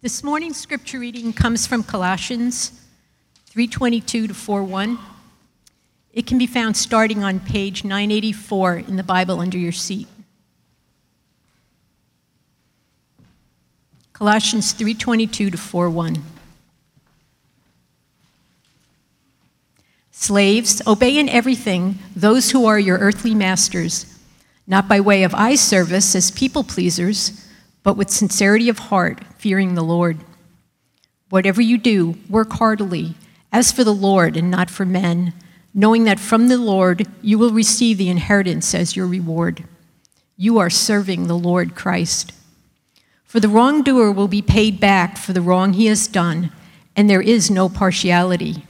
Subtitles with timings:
[0.00, 2.70] This morning's scripture reading comes from Colossians
[3.50, 4.96] 3:22 to 4:1.
[6.12, 10.06] It can be found starting on page 984 in the Bible under your seat.
[14.12, 16.22] Colossians 3:22 to 4:1.
[20.12, 24.06] Slaves, obey in everything those who are your earthly masters,
[24.64, 27.32] not by way of eye service as people pleasers,
[27.82, 30.18] but with sincerity of heart, fearing the Lord.
[31.30, 33.14] Whatever you do, work heartily,
[33.52, 35.32] as for the Lord and not for men,
[35.74, 39.64] knowing that from the Lord you will receive the inheritance as your reward.
[40.36, 42.32] You are serving the Lord Christ.
[43.24, 46.50] For the wrongdoer will be paid back for the wrong he has done,
[46.96, 48.64] and there is no partiality.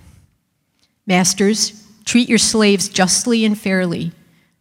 [1.06, 4.12] Masters, treat your slaves justly and fairly,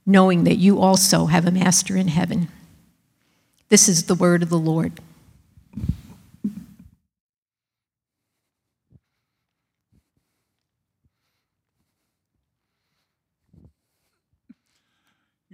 [0.05, 2.47] knowing that you also have a master in heaven.
[3.69, 5.01] This is the word of the Lord.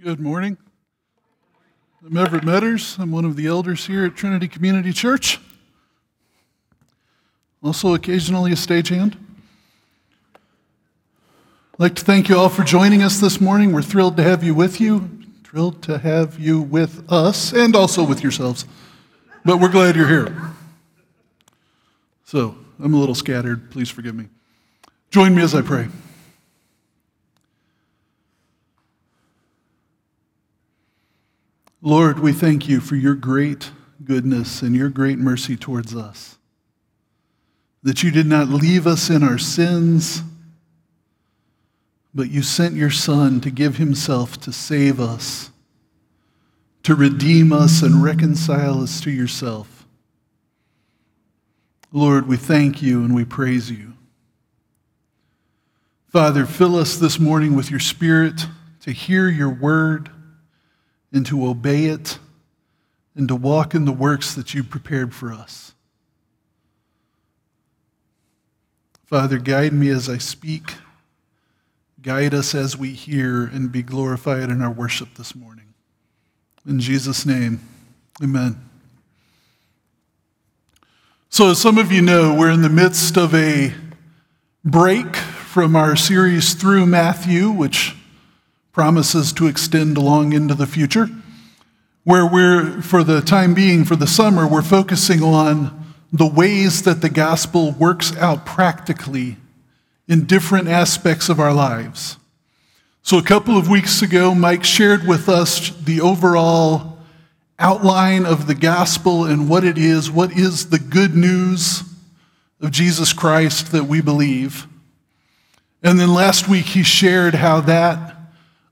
[0.04, 0.58] Good morning.
[2.04, 2.98] I'm Everett Metters.
[2.98, 5.40] I'm one of the elders here at Trinity Community Church.
[7.62, 9.14] Also, occasionally a stagehand.
[10.34, 13.72] I'd like to thank you all for joining us this morning.
[13.72, 15.08] We're thrilled to have you with you,
[15.42, 18.66] thrilled to have you with us, and also with yourselves.
[19.42, 20.36] But we're glad you're here.
[22.26, 23.70] So, I'm a little scattered.
[23.70, 24.26] Please forgive me.
[25.10, 25.88] Join me as I pray.
[31.84, 33.70] Lord, we thank you for your great
[34.04, 36.38] goodness and your great mercy towards us.
[37.84, 40.22] That you did not leave us in our sins
[42.14, 45.50] but you sent your Son to give himself to save us,
[46.84, 49.86] to redeem us and reconcile us to yourself.
[51.90, 53.94] Lord, we thank you and we praise you.
[56.08, 58.46] Father, fill us this morning with your Spirit
[58.82, 60.10] to hear your word
[61.14, 62.18] and to obey it
[63.14, 65.72] and to walk in the works that you prepared for us.
[69.04, 70.74] Father, guide me as I speak.
[72.02, 75.72] Guide us as we hear and be glorified in our worship this morning.
[76.66, 77.60] In Jesus' name,
[78.22, 78.68] amen.
[81.28, 83.72] So, as some of you know, we're in the midst of a
[84.64, 87.94] break from our series through Matthew, which
[88.74, 91.08] promises to extend along into the future,
[92.02, 97.00] where we're, for the time being, for the summer, we're focusing on the ways that
[97.00, 99.36] the gospel works out practically
[100.08, 102.18] in different aspects of our lives.
[103.02, 106.98] So, a couple of weeks ago, Mike shared with us the overall
[107.58, 111.84] outline of the gospel and what it is, what is the good news
[112.60, 114.66] of Jesus Christ that we believe.
[115.82, 118.13] And then last week, he shared how that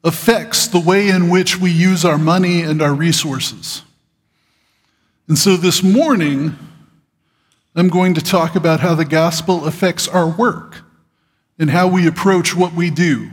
[0.04, 3.82] affects the way in which we use our money and our resources.
[5.28, 6.56] And so this morning,
[7.74, 10.82] I'm going to talk about how the gospel affects our work
[11.58, 13.30] and how we approach what we do.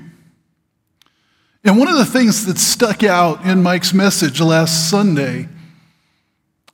[1.63, 5.49] And one of the things that stuck out in Mike's message last Sunday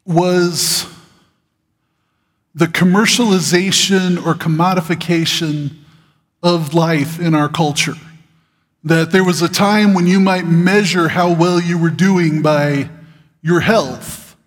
[0.06, 0.86] was
[2.54, 5.76] the commercialization or commodification
[6.44, 7.96] of life in our culture.
[8.86, 12.90] That there was a time when you might measure how well you were doing by
[13.42, 14.38] your health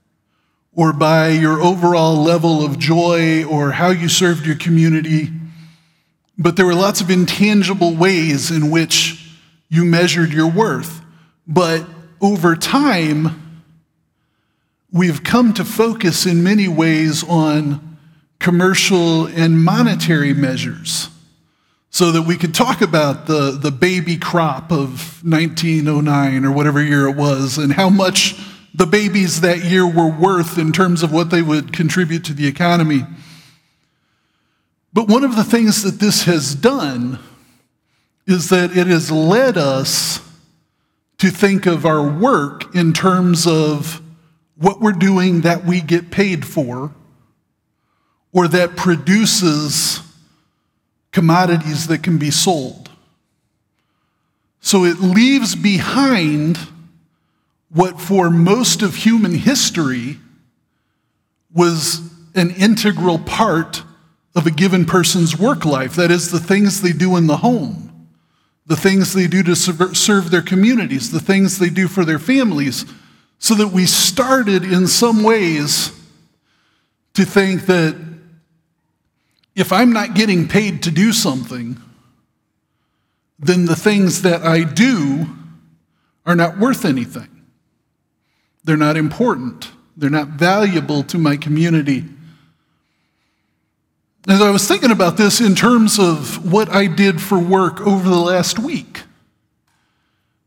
[0.72, 5.30] or by your overall level of joy or how you served your community
[6.38, 9.34] but there were lots of intangible ways in which
[9.68, 11.02] you measured your worth.
[11.48, 11.84] But
[12.20, 13.64] over time,
[14.92, 17.98] we've come to focus in many ways on
[18.38, 21.10] commercial and monetary measures
[21.90, 27.08] so that we could talk about the, the baby crop of 1909 or whatever year
[27.08, 28.36] it was and how much
[28.74, 32.46] the babies that year were worth in terms of what they would contribute to the
[32.46, 33.02] economy.
[34.92, 37.18] But one of the things that this has done
[38.26, 40.20] is that it has led us
[41.18, 44.00] to think of our work in terms of
[44.56, 46.92] what we're doing that we get paid for
[48.32, 49.97] or that produces
[51.12, 52.90] commodities that can be sold.
[54.60, 56.58] So it leaves behind
[57.70, 60.18] what, for most of human history,
[61.52, 62.00] was
[62.34, 63.82] an integral part
[64.34, 65.94] of a given person's work life.
[65.96, 68.08] That is, the things they do in the home,
[68.66, 72.84] the things they do to serve their communities, the things they do for their families,
[73.38, 75.92] so that we started in some ways
[77.14, 77.96] to think that
[79.58, 81.82] if I'm not getting paid to do something,
[83.40, 85.26] then the things that I do
[86.24, 87.28] are not worth anything.
[88.62, 89.72] They're not important.
[89.96, 92.04] They're not valuable to my community.
[94.28, 98.08] As I was thinking about this in terms of what I did for work over
[98.08, 99.02] the last week,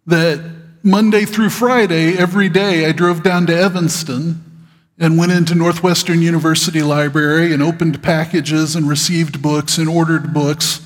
[0.06, 0.40] that
[0.84, 4.51] Monday through Friday, every day, I drove down to Evanston
[4.98, 10.82] and went into Northwestern University Library and opened packages and received books and ordered books.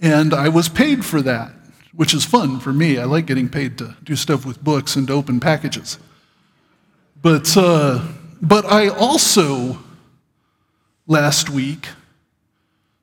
[0.00, 1.52] And I was paid for that,
[1.94, 2.98] which is fun for me.
[2.98, 5.98] I like getting paid to do stuff with books and to open packages.
[7.20, 8.06] But, uh,
[8.40, 9.78] but I also,
[11.06, 11.88] last week,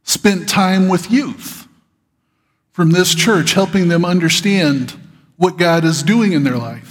[0.04, 1.68] spent time with youth
[2.72, 4.96] from this church, helping them understand
[5.38, 6.89] what God is doing in their life.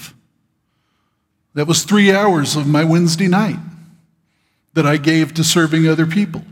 [1.54, 3.58] That was three hours of my Wednesday night
[4.74, 6.44] that I gave to serving other people.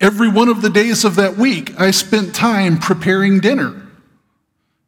[0.00, 3.82] Every one of the days of that week, I spent time preparing dinner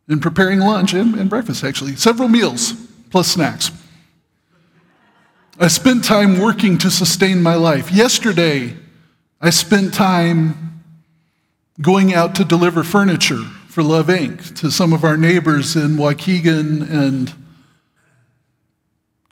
[0.08, 2.72] and preparing lunch and, and breakfast, actually, several meals
[3.10, 3.70] plus snacks.
[5.60, 7.90] I spent time working to sustain my life.
[7.90, 8.76] Yesterday,
[9.40, 10.82] I spent time
[11.80, 14.56] going out to deliver furniture for Love Inc.
[14.60, 17.32] to some of our neighbors in Waukegan and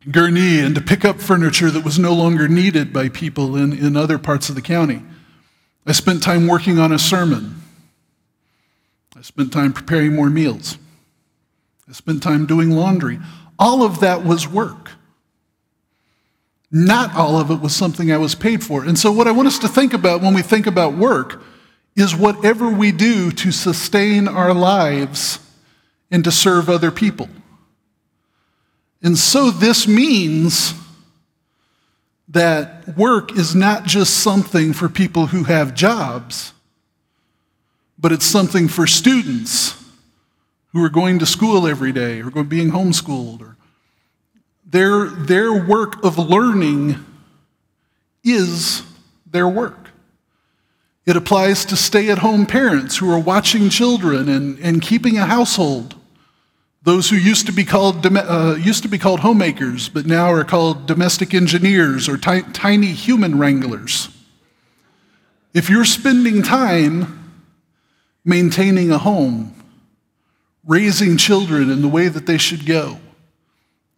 [0.08, 3.97] Gurnee and to pick up furniture that was no longer needed by people in, in
[3.97, 5.03] other parts of the county.
[5.87, 7.62] I spent time working on a sermon.
[9.17, 10.79] I spent time preparing more meals.
[11.88, 13.19] I spent time doing laundry.
[13.58, 14.91] All of that was work.
[16.70, 18.85] Not all of it was something I was paid for.
[18.85, 21.41] And so, what I want us to think about when we think about work
[21.94, 25.38] is whatever we do to sustain our lives
[26.11, 27.29] and to serve other people.
[29.03, 30.75] And so, this means
[32.29, 36.53] that work is not just something for people who have jobs,
[37.99, 39.83] but it's something for students
[40.73, 43.41] who are going to school every day or being homeschooled.
[43.41, 43.57] Or
[44.65, 47.05] their, their work of learning
[48.23, 48.83] is
[49.25, 49.91] their work.
[51.07, 55.27] It applies to stay at home parents who are watching children and, and keeping a
[55.27, 55.95] household.
[56.87, 60.44] Those who used to be called, uh, used to be called homemakers, but now are
[60.44, 64.09] called domestic engineers or ti- tiny human wranglers.
[65.53, 67.43] If you're spending time
[68.25, 69.53] maintaining a home,
[70.65, 73.00] raising children in the way that they should go,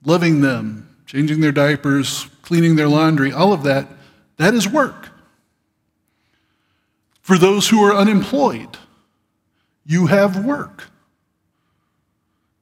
[0.02, 3.87] loving them, changing their diapers, cleaning their laundry, all of that,
[4.38, 5.11] that is work.
[7.20, 8.79] For those who are unemployed,
[9.85, 10.88] you have work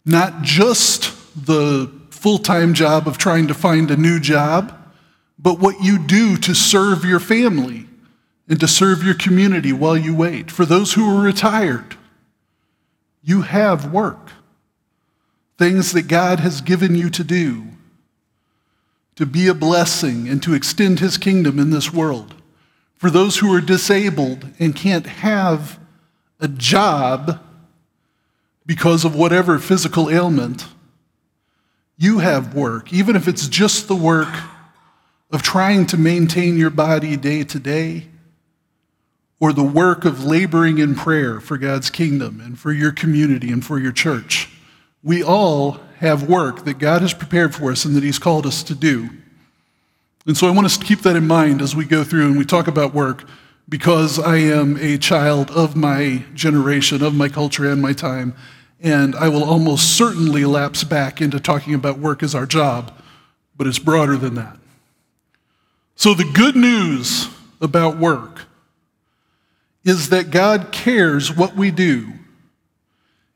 [0.06, 1.12] not just
[1.44, 4.73] the full time job of trying to find a new job,
[5.38, 7.87] but what you do to serve your family
[8.49, 10.50] and to serve your community while you wait.
[10.50, 11.97] For those who are retired,
[13.23, 14.31] you have work,
[15.58, 17.64] things that God has given you to do
[19.17, 22.35] to be a blessing and to extend his kingdom in this world.
[22.97, 25.79] For those who are disabled and can't have
[26.38, 27.41] a job
[28.66, 30.66] because of whatever physical ailment,
[31.96, 34.28] you have work, even if it's just the work
[35.30, 38.06] of trying to maintain your body day to day,
[39.38, 43.64] or the work of laboring in prayer for God's kingdom and for your community and
[43.64, 44.49] for your church.
[45.02, 48.62] We all have work that God has prepared for us and that He's called us
[48.64, 49.11] to do.
[50.26, 52.38] And so I want us to keep that in mind as we go through and
[52.38, 53.28] we talk about work
[53.68, 58.35] because I am a child of my generation, of my culture, and my time
[58.80, 62.92] and I will almost certainly lapse back into talking about work as our job,
[63.56, 64.56] but it's broader than that.
[65.95, 67.28] So, the good news
[67.61, 68.42] about work
[69.85, 72.12] is that God cares what we do,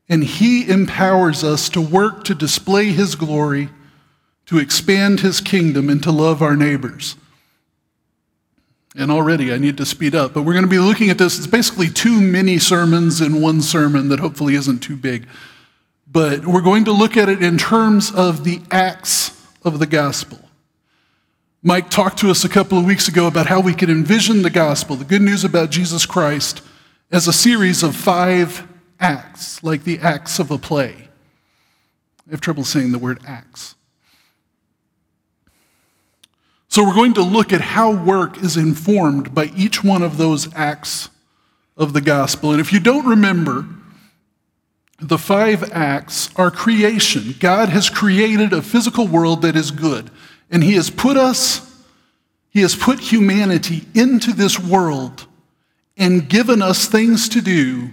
[0.07, 3.69] and He empowers us to work to display His glory,
[4.45, 7.15] to expand His kingdom, and to love our neighbors.
[8.95, 11.37] And already I need to speed up, but we're going to be looking at this.
[11.37, 15.27] It's basically two mini sermons in one sermon that hopefully isn't too big.
[16.11, 20.39] But we're going to look at it in terms of the acts of the gospel.
[21.63, 24.49] Mike talked to us a couple of weeks ago about how we could envision the
[24.49, 26.61] gospel, the good news about Jesus Christ,
[27.11, 28.67] as a series of five
[28.99, 31.07] acts, like the acts of a play.
[32.27, 33.75] I have trouble saying the word acts.
[36.71, 40.47] So we're going to look at how work is informed by each one of those
[40.55, 41.09] acts
[41.75, 42.51] of the gospel.
[42.51, 43.65] And if you don't remember,
[44.97, 47.35] the five acts are creation.
[47.41, 50.09] God has created a physical world that is good,
[50.49, 51.83] and He has put us
[52.51, 55.27] He has put humanity into this world
[55.97, 57.89] and given us things to do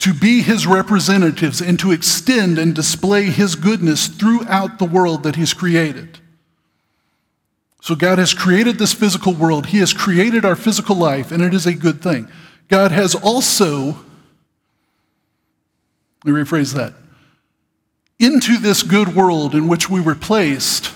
[0.00, 5.36] to be his representatives and to extend and display his goodness throughout the world that
[5.36, 6.18] he's created.
[7.86, 9.66] So, God has created this physical world.
[9.66, 12.26] He has created our physical life, and it is a good thing.
[12.66, 13.98] God has also,
[16.24, 16.94] let me rephrase that,
[18.18, 20.92] into this good world in which we were placed,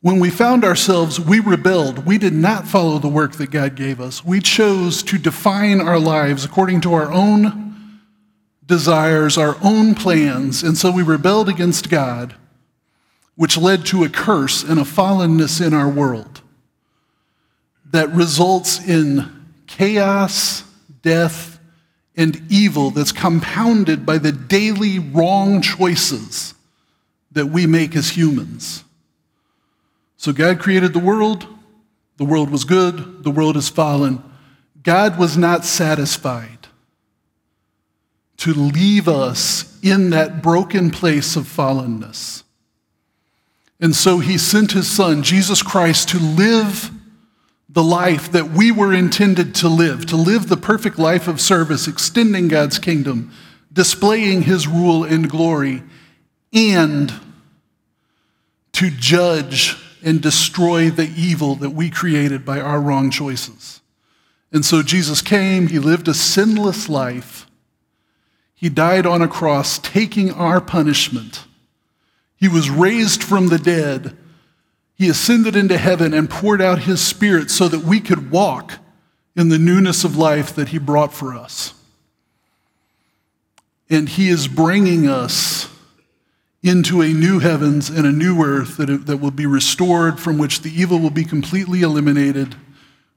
[0.00, 2.06] when we found ourselves, we rebelled.
[2.06, 4.24] We did not follow the work that God gave us.
[4.24, 7.98] We chose to define our lives according to our own
[8.64, 12.36] desires, our own plans, and so we rebelled against God,
[13.36, 16.40] which led to a curse and a fallenness in our world
[17.90, 20.64] that results in chaos,
[21.02, 21.58] death,
[22.16, 26.54] and evil that's compounded by the daily wrong choices
[27.32, 28.84] that we make as humans.
[30.16, 31.46] So God created the world.
[32.18, 33.24] The world was good.
[33.24, 34.22] The world is fallen.
[34.82, 36.68] God was not satisfied
[38.38, 42.42] to leave us in that broken place of fallenness.
[43.80, 46.90] And so he sent his son, Jesus Christ, to live
[47.68, 51.86] the life that we were intended to live, to live the perfect life of service,
[51.86, 53.32] extending God's kingdom,
[53.72, 55.82] displaying his rule and glory,
[56.52, 57.12] and
[58.72, 63.80] to judge and destroy the evil that we created by our wrong choices.
[64.52, 67.46] And so Jesus came, he lived a sinless life.
[68.54, 71.44] He died on a cross, taking our punishment.
[72.40, 74.16] He was raised from the dead.
[74.94, 78.78] He ascended into heaven and poured out his spirit so that we could walk
[79.36, 81.74] in the newness of life that he brought for us.
[83.90, 85.68] And he is bringing us
[86.62, 90.60] into a new heavens and a new earth that, that will be restored, from which
[90.60, 92.54] the evil will be completely eliminated,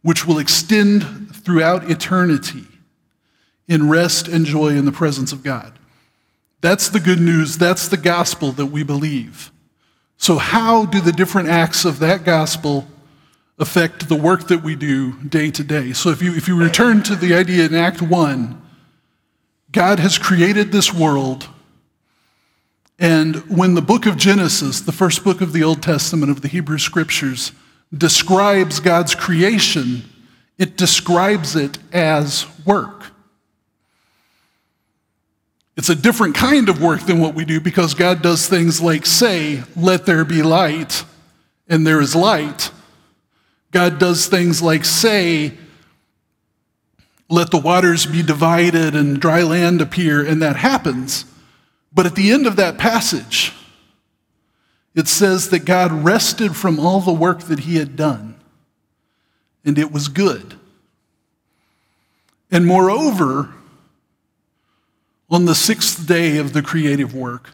[0.01, 2.65] which will extend throughout eternity
[3.67, 5.77] in rest and joy in the presence of God.
[6.63, 7.59] That's the good news.
[7.59, 9.51] That's the gospel that we believe.
[10.17, 12.87] So, how do the different acts of that gospel
[13.59, 15.93] affect the work that we do day to day?
[15.93, 18.59] So, if you, if you return to the idea in Act 1,
[19.71, 21.47] God has created this world
[22.99, 26.47] and when the book of Genesis, the first book of the Old Testament of the
[26.47, 27.51] Hebrew Scriptures,
[27.95, 30.03] describes God's creation,
[30.57, 33.12] it describes it as work.
[35.75, 39.05] It's a different kind of work than what we do because God does things like
[39.05, 41.03] say, Let there be light,
[41.67, 42.71] and there is light.
[43.71, 45.57] God does things like say,
[47.27, 51.25] Let the waters be divided and dry land appear, and that happens.
[51.91, 53.53] But at the end of that passage,
[54.93, 58.39] it says that God rested from all the work that he had done,
[59.65, 60.55] and it was good.
[62.51, 63.55] And moreover,
[65.33, 67.49] on the sixth day of the creative work,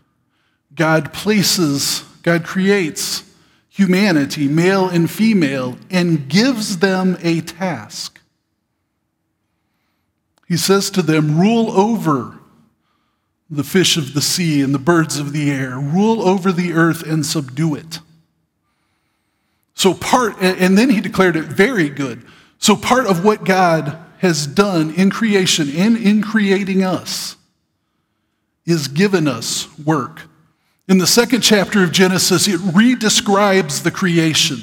[0.75, 3.23] God places, God creates
[3.69, 8.19] humanity, male and female, and gives them a task.
[10.45, 12.39] He says to them, Rule over
[13.49, 17.01] the fish of the sea and the birds of the air, rule over the earth
[17.03, 17.99] and subdue it.
[19.73, 22.25] So, part, and then he declared it very good.
[22.57, 27.37] So, part of what God has done in creation and in creating us
[28.65, 30.21] is given us work.
[30.87, 34.59] In the second chapter of Genesis, it redescribes the creation,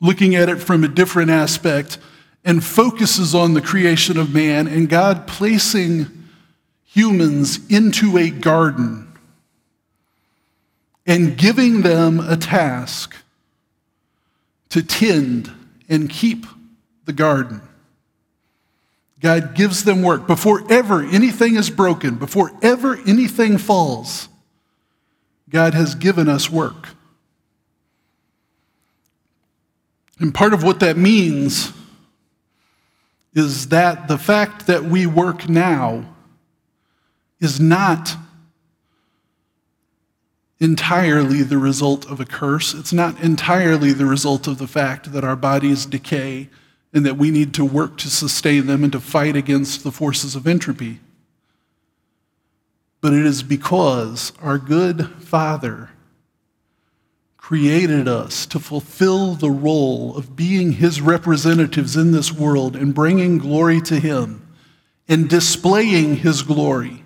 [0.00, 1.98] looking at it from a different aspect,
[2.44, 6.06] and focuses on the creation of man and God placing
[6.84, 9.12] humans into a garden
[11.06, 13.16] and giving them a task
[14.68, 15.50] to tend
[15.88, 16.46] and keep
[17.04, 17.60] the garden.
[19.22, 20.26] God gives them work.
[20.26, 24.28] Before ever anything is broken, before ever anything falls,
[25.48, 26.88] God has given us work.
[30.18, 31.72] And part of what that means
[33.32, 36.04] is that the fact that we work now
[37.40, 38.16] is not
[40.58, 42.74] entirely the result of a curse.
[42.74, 46.48] It's not entirely the result of the fact that our bodies decay
[46.92, 50.34] and that we need to work to sustain them and to fight against the forces
[50.34, 51.00] of entropy.
[53.00, 55.90] But it is because our good Father
[57.36, 63.38] created us to fulfill the role of being His representatives in this world and bringing
[63.38, 64.46] glory to Him
[65.08, 67.04] and displaying His glory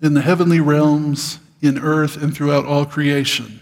[0.00, 3.60] in the heavenly realms, in earth, and throughout all creation.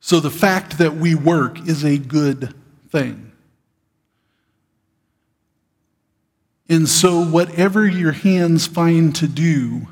[0.00, 2.54] So the fact that we work is a good
[2.92, 3.32] thing.
[6.68, 9.88] And so, whatever your hands find to do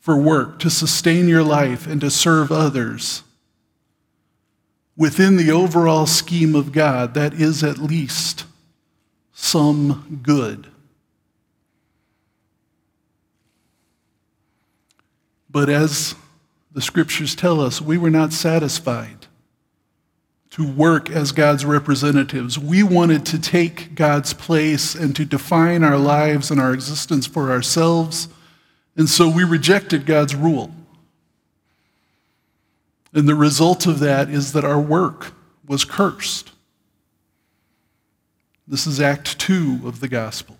[0.00, 3.22] for work, to sustain your life, and to serve others,
[4.96, 8.44] within the overall scheme of God, that is at least
[9.32, 10.68] some good.
[15.50, 16.14] But as
[16.72, 19.25] the scriptures tell us, we were not satisfied
[20.50, 22.58] to work as God's representatives.
[22.58, 27.50] We wanted to take God's place and to define our lives and our existence for
[27.50, 28.28] ourselves.
[28.96, 30.70] And so we rejected God's rule.
[33.12, 35.32] And the result of that is that our work
[35.66, 36.52] was cursed.
[38.68, 40.56] This is Act 2 of the gospel.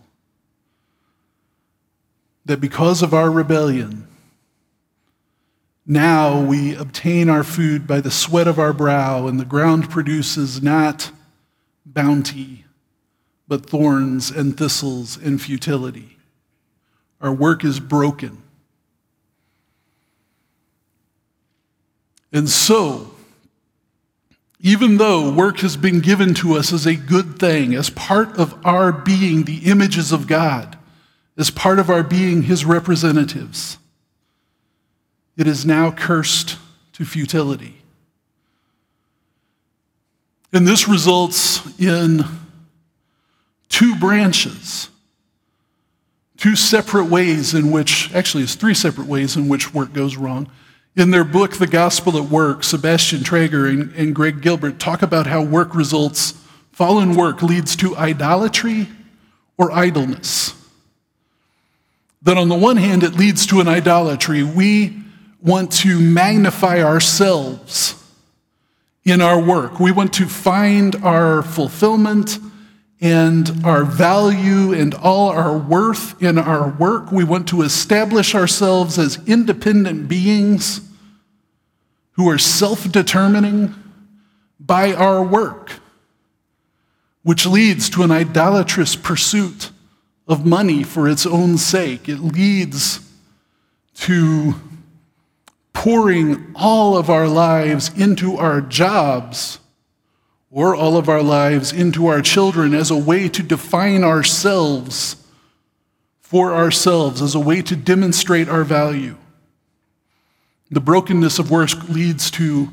[2.44, 4.06] That because of our rebellion,
[5.86, 10.60] now we obtain our food by the sweat of our brow, and the ground produces
[10.60, 11.12] not
[11.84, 12.64] bounty,
[13.46, 16.18] but thorns and thistles and futility.
[17.20, 18.42] Our work is broken.
[22.32, 23.12] And so,
[24.58, 28.54] even though work has been given to us as a good thing, as part of
[28.66, 30.76] our being the images of God,
[31.38, 33.78] as part of our being His representatives,
[35.36, 36.56] it is now cursed
[36.94, 37.76] to futility.
[40.52, 42.24] And this results in
[43.68, 44.88] two branches,
[46.38, 50.50] two separate ways in which, actually, it's three separate ways in which work goes wrong.
[50.96, 55.26] In their book, The Gospel at Work, Sebastian Traeger and, and Greg Gilbert talk about
[55.26, 56.32] how work results,
[56.72, 58.88] fallen work leads to idolatry
[59.58, 60.54] or idleness.
[62.22, 64.42] That on the one hand, it leads to an idolatry.
[64.42, 65.02] We
[65.40, 67.94] want to magnify ourselves
[69.04, 69.78] in our work.
[69.78, 72.38] We want to find our fulfillment
[73.00, 77.12] and our value and all our worth in our work.
[77.12, 80.80] We want to establish ourselves as independent beings
[82.12, 83.74] who are self determining
[84.58, 85.72] by our work,
[87.22, 89.70] which leads to an idolatrous pursuit
[90.26, 92.08] of money for its own sake.
[92.08, 93.00] It leads
[93.96, 94.54] to
[95.76, 99.58] pouring all of our lives into our jobs
[100.50, 105.16] or all of our lives into our children as a way to define ourselves
[106.22, 109.18] for ourselves, as a way to demonstrate our value.
[110.70, 112.70] The brokenness of work leads to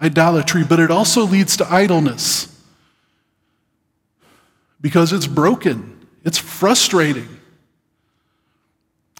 [0.00, 2.58] idolatry, but it also leads to idleness
[4.80, 7.28] because it's broken, it's frustrating.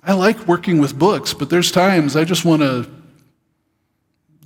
[0.03, 2.96] I like working with books, but there's times I just want to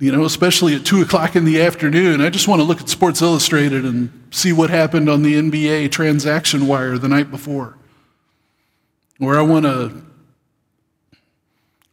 [0.01, 2.21] you know, especially at 2 o'clock in the afternoon.
[2.21, 5.91] I just want to look at Sports Illustrated and see what happened on the NBA
[5.91, 7.77] transaction wire the night before.
[9.19, 10.01] Or I want to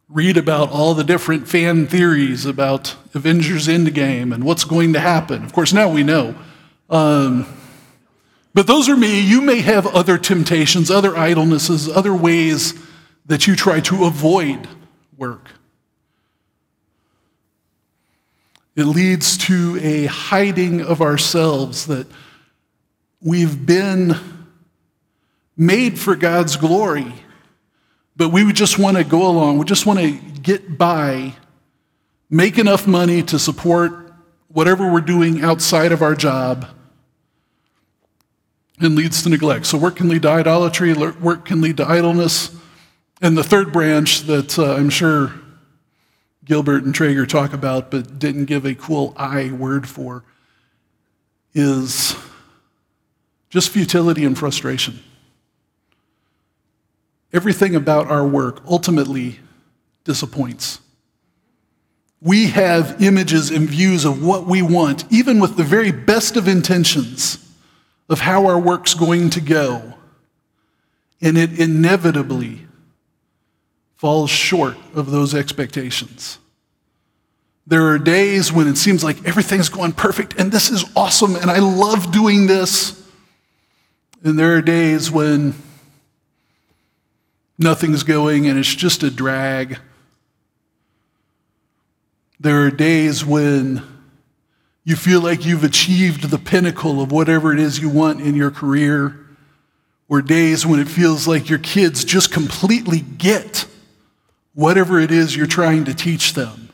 [0.09, 5.45] read about all the different fan theories about Avengers Endgame and what's going to happen.
[5.45, 6.35] Of course, now we know.
[6.89, 7.47] Um,
[8.55, 9.21] but those are me.
[9.21, 12.73] You may have other temptations, other idlenesses, other ways
[13.27, 14.67] that you try to avoid
[15.19, 15.51] work.
[18.79, 22.07] It leads to a hiding of ourselves that
[23.21, 24.15] we've been
[25.57, 27.13] made for God's glory,
[28.15, 29.59] but we just want to go along.
[29.59, 31.35] We just want to get by,
[32.31, 34.13] make enough money to support
[34.47, 36.69] whatever we're doing outside of our job,
[38.79, 39.67] and leads to neglect.
[39.67, 42.55] So, work can lead to idolatry, work can lead to idleness.
[43.21, 45.33] And the third branch that uh, I'm sure
[46.49, 50.25] Gilbert and Traeger talk about but didn't give a cool I word for
[51.53, 52.17] is
[53.51, 54.99] just futility and frustration.
[57.35, 59.41] Everything about our work ultimately
[60.05, 60.81] disappoints.
[62.23, 66.49] We have images and views of what we want, even with the very best of
[66.49, 67.45] intentions
[68.09, 69.95] of how our work's going to go.
[71.21, 72.68] And it inevitably
[73.99, 76.39] falls short of those expectations.
[77.67, 81.51] There are days when it seems like everything's going perfect and this is awesome and
[81.51, 82.95] I love doing this.
[84.25, 85.55] And there are days when
[87.59, 89.79] nothing's going and it's just a drag.
[92.41, 93.83] There are days when
[94.85, 98.51] you feel like you've achieved the pinnacle of whatever it is you want in your
[98.51, 99.27] career,
[100.09, 103.67] or days when it feels like your kids just completely get
[104.59, 106.69] whatever it is you're trying to teach them.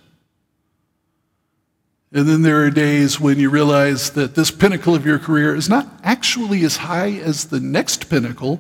[2.13, 5.69] And then there are days when you realize that this pinnacle of your career is
[5.69, 8.59] not actually as high as the next pinnacle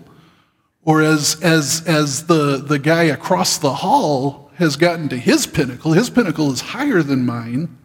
[0.82, 5.92] or as, as, as the, the guy across the hall has gotten to his pinnacle.
[5.92, 7.78] His pinnacle is higher than mine.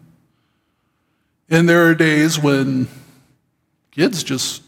[1.48, 2.86] And there are days when
[3.92, 4.62] kids just,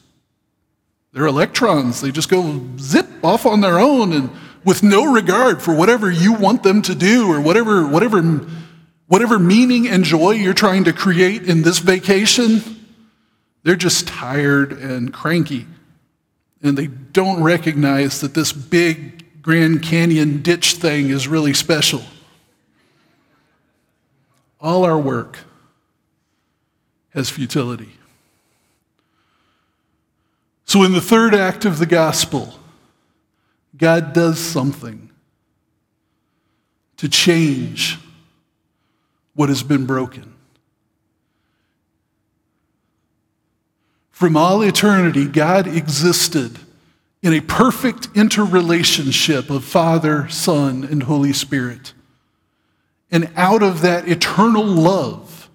[1.12, 2.00] they're electrons.
[2.00, 4.30] They just go zip off on their own and
[4.64, 8.22] with no regard for whatever you want them to do or whatever, whatever,
[9.06, 12.62] whatever meaning and joy you're trying to create in this vacation.
[13.62, 15.66] They're just tired and cranky
[16.62, 22.02] and they don't recognize that this big Grand Canyon ditch thing is really special.
[24.60, 25.40] All our work
[27.12, 27.90] has futility.
[30.64, 32.54] So, in the third act of the gospel,
[33.82, 35.10] God does something
[36.98, 37.98] to change
[39.34, 40.34] what has been broken.
[44.12, 46.60] From all eternity, God existed
[47.22, 51.92] in a perfect interrelationship of Father, Son, and Holy Spirit.
[53.10, 55.50] And out of that eternal love,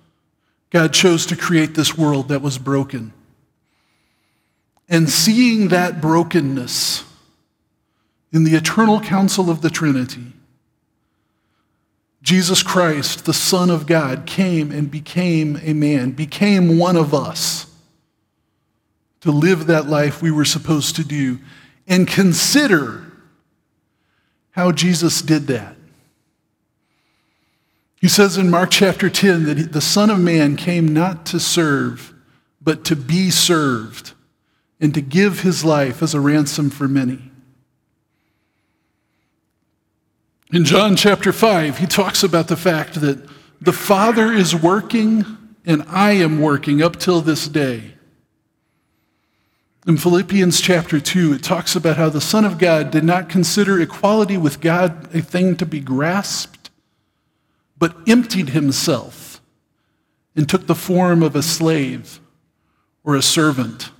[0.70, 3.14] God chose to create this world that was broken.
[4.90, 7.07] And seeing that brokenness
[8.32, 10.34] in the eternal counsel of the Trinity,
[12.22, 17.68] Jesus Christ, the Son of God, came and became a man, became one of us
[19.22, 21.40] to live that life we were supposed to do
[21.88, 23.04] and consider
[24.52, 25.76] how Jesus did that.
[28.00, 32.14] He says in Mark chapter 10 that the Son of Man came not to serve,
[32.62, 34.14] but to be served
[34.80, 37.32] and to give his life as a ransom for many.
[40.52, 43.28] In John chapter 5, he talks about the fact that
[43.60, 45.26] the Father is working
[45.66, 47.96] and I am working up till this day.
[49.86, 53.82] In Philippians chapter 2, it talks about how the Son of God did not consider
[53.82, 56.70] equality with God a thing to be grasped,
[57.78, 59.42] but emptied himself
[60.34, 62.22] and took the form of a slave
[63.04, 63.92] or a servant,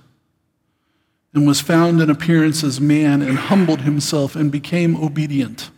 [1.34, 5.70] and was found in appearance as man, and humbled himself and became obedient.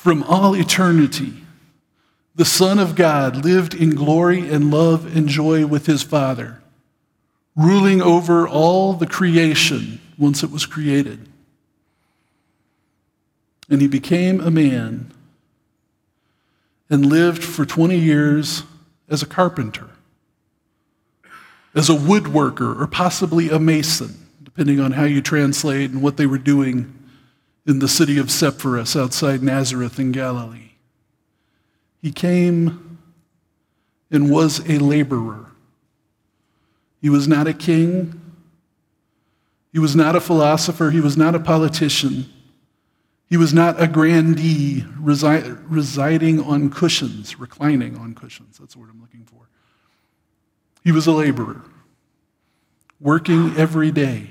[0.00, 1.34] From all eternity,
[2.34, 6.62] the Son of God lived in glory and love and joy with his Father
[7.54, 11.28] ruling over all the creation once it was created.
[13.68, 15.12] And he became a man
[16.88, 18.62] and lived for 20 years
[19.10, 19.90] as a carpenter,
[21.74, 26.24] as a woodworker, or possibly a mason, depending on how you translate and what they
[26.24, 26.90] were doing
[27.70, 30.72] in the city of Sepphoris outside Nazareth in Galilee.
[32.02, 32.98] He came
[34.10, 35.52] and was a laborer.
[37.00, 38.20] He was not a king.
[39.72, 40.90] He was not a philosopher.
[40.90, 42.26] He was not a politician.
[43.28, 48.58] He was not a grandee resi- residing on cushions, reclining on cushions.
[48.58, 49.48] That's the word I'm looking for.
[50.82, 51.62] He was a laborer,
[52.98, 54.30] working every day.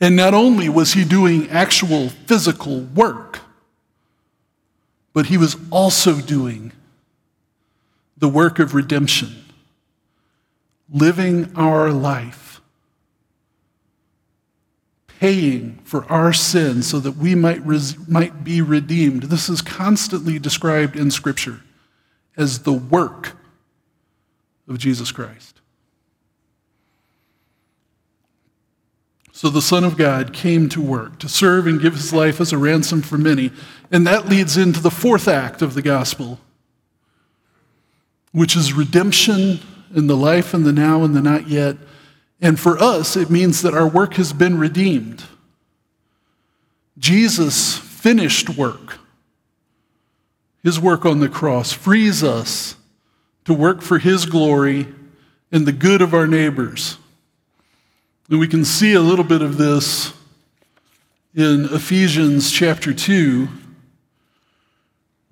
[0.00, 3.40] And not only was he doing actual physical work,
[5.12, 6.72] but he was also doing
[8.16, 9.40] the work of redemption
[10.92, 12.60] living our life,
[15.06, 19.24] paying for our sins so that we might, res- might be redeemed.
[19.24, 21.60] This is constantly described in Scripture
[22.36, 23.36] as the work
[24.68, 25.59] of Jesus Christ.
[29.40, 32.52] So the Son of God came to work, to serve and give his life as
[32.52, 33.52] a ransom for many.
[33.90, 36.38] And that leads into the fourth act of the gospel,
[38.32, 39.60] which is redemption
[39.96, 41.78] in the life and the now and the not yet.
[42.42, 45.24] And for us, it means that our work has been redeemed.
[46.98, 48.98] Jesus' finished work,
[50.62, 52.76] his work on the cross, frees us
[53.46, 54.88] to work for his glory
[55.50, 56.98] and the good of our neighbors.
[58.30, 60.14] And we can see a little bit of this
[61.34, 63.48] in Ephesians chapter 2,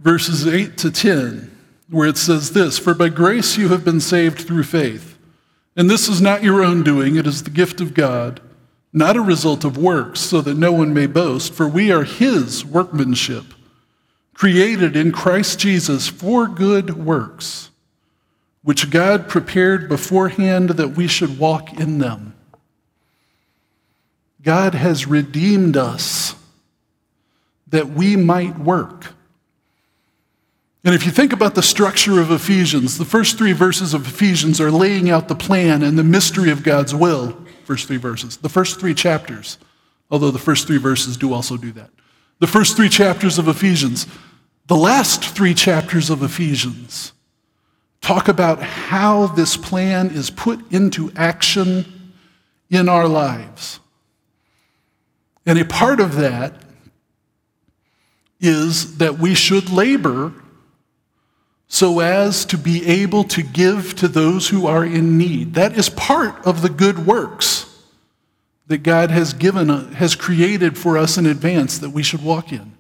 [0.00, 1.58] verses 8 to 10
[1.90, 5.16] where it says this For by grace you have been saved through faith.
[5.76, 8.40] And this is not your own doing, it is the gift of God,
[8.92, 11.54] not a result of works, so that no one may boast.
[11.54, 13.44] For we are his workmanship,
[14.34, 17.70] created in Christ Jesus for good works,
[18.62, 22.34] which God prepared beforehand that we should walk in them.
[24.42, 26.34] God has redeemed us
[27.66, 29.06] that we might work
[30.84, 34.60] And if you think about the structure of Ephesians, the first three verses of Ephesians
[34.60, 37.36] are laying out the plan and the mystery of God's will.
[37.64, 38.38] First three verses.
[38.38, 39.58] The first three chapters,
[40.10, 41.90] although the first three verses do also do that.
[42.38, 44.06] The first three chapters of Ephesians.
[44.68, 47.12] The last three chapters of Ephesians
[48.00, 52.14] talk about how this plan is put into action
[52.70, 53.80] in our lives.
[55.48, 56.52] And a part of that
[58.38, 60.34] is that we should labor
[61.68, 65.54] so as to be able to give to those who are in need.
[65.54, 67.64] That is part of the good works
[68.66, 72.52] that God has given uh, has created for us in advance that we should walk
[72.52, 72.76] in.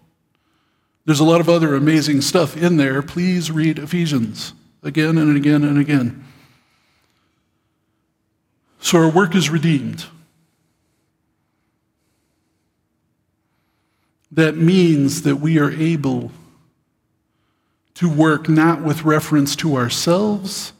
[1.06, 3.00] There's a lot of other amazing stuff in there.
[3.00, 4.52] Please read Ephesians
[4.82, 6.22] again and again and again.
[8.78, 10.04] So our work is redeemed.
[14.30, 16.30] That means that we are able
[17.94, 20.72] to work not with reference to ourselves,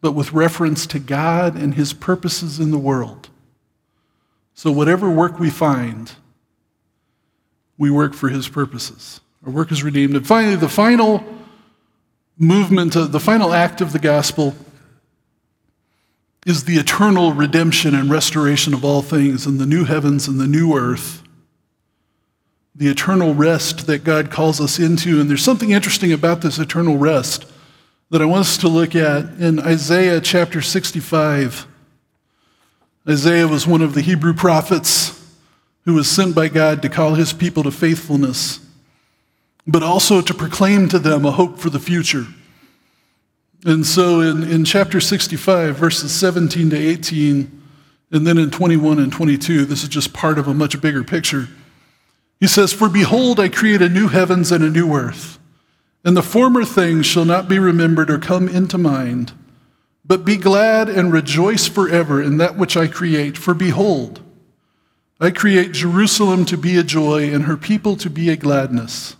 [0.00, 3.28] but with reference to God and His purposes in the world.
[4.54, 6.12] So, whatever work we find,
[7.76, 9.20] we work for His purposes.
[9.44, 10.14] Our work is redeemed.
[10.14, 11.24] And finally, the final
[12.38, 14.54] movement, uh, the final act of the gospel
[16.46, 20.46] is the eternal redemption and restoration of all things in the new heavens and the
[20.46, 21.22] new earth
[22.74, 25.20] the eternal rest that God calls us into.
[25.20, 27.44] And there's something interesting about this eternal rest
[28.10, 31.66] that I want us to look at in Isaiah chapter 65.
[33.08, 35.18] Isaiah was one of the Hebrew prophets
[35.84, 38.60] who was sent by God to call his people to faithfulness,
[39.66, 42.26] but also to proclaim to them a hope for the future.
[43.64, 47.62] And so in, in chapter 65, verses 17 to 18,
[48.10, 51.48] and then in 21 and 22, this is just part of a much bigger picture.
[52.42, 55.38] He says, For behold, I create a new heavens and a new earth,
[56.04, 59.32] and the former things shall not be remembered or come into mind.
[60.04, 63.38] But be glad and rejoice forever in that which I create.
[63.38, 64.22] For behold,
[65.20, 69.14] I create Jerusalem to be a joy and her people to be a gladness.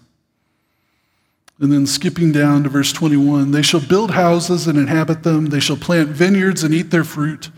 [1.61, 5.61] And then skipping down to verse 21 they shall build houses and inhabit them, they
[5.61, 7.50] shall plant vineyards and eat their fruit.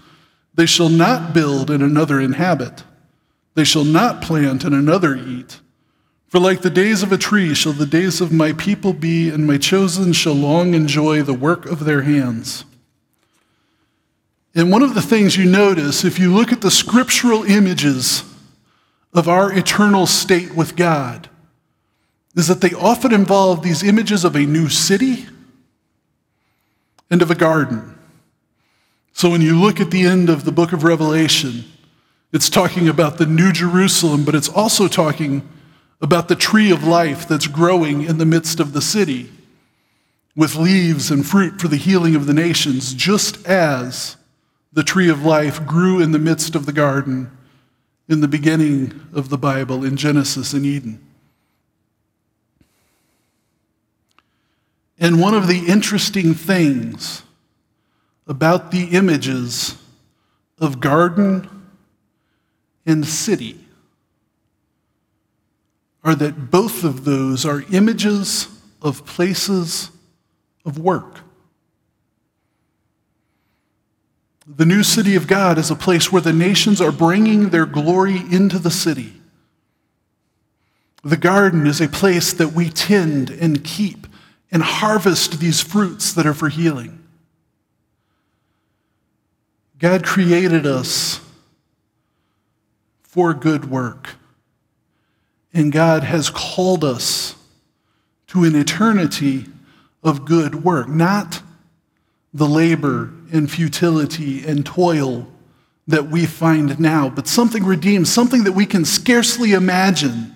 [0.55, 2.85] They shall not build and another inhabit.
[3.55, 5.61] They shall not plant and another eat.
[6.29, 9.47] For like the days of a tree shall the days of my people be, and
[9.47, 12.65] my chosen shall long enjoy the work of their hands.
[14.55, 18.25] And one of the things you notice, if you look at the scriptural images
[19.13, 21.29] of our eternal state with God,
[22.35, 25.27] is that they often involve these images of a new city
[27.11, 27.97] and of a garden.
[29.13, 31.65] So when you look at the end of the book of Revelation,
[32.35, 35.49] it's talking about the New Jerusalem, but it's also talking
[36.03, 39.31] about the tree of life that's growing in the midst of the city
[40.35, 44.17] with leaves and fruit for the healing of the nations, just as
[44.73, 47.31] the tree of life grew in the midst of the garden
[48.09, 51.01] in the beginning of the Bible in Genesis and Eden.
[54.99, 57.23] And one of the interesting things
[58.27, 59.77] about the images
[60.59, 61.49] of garden
[62.87, 63.65] and city
[66.03, 68.49] are that both of those are images
[68.83, 69.91] of places
[70.67, 71.21] of work.
[74.47, 78.17] The new city of God is a place where the nations are bringing their glory
[78.31, 79.15] into the city.
[81.03, 84.07] The garden is a place that we tend and keep
[84.53, 87.01] and harvest these fruits that are for healing.
[89.79, 91.21] God created us
[93.15, 94.17] for good work.
[95.53, 97.37] And God has called us
[98.27, 99.47] to an eternity
[100.03, 101.41] of good work, not
[102.33, 105.29] the labor and futility and toil
[105.87, 110.35] that we find now, but something redeemed, something that we can scarcely imagine,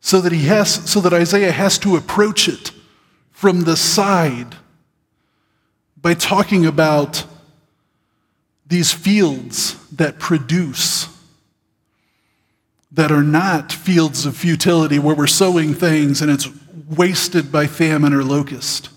[0.00, 2.70] so that he has so that Isaiah has to approach it
[3.32, 4.56] from the side
[6.00, 7.24] by talking about
[8.66, 11.11] these fields that produce
[12.92, 16.48] that are not fields of futility where we're sowing things and it's
[16.88, 18.90] wasted by famine or locust.